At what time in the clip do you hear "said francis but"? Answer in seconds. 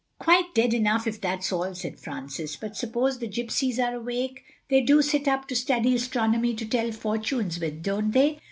1.75-2.75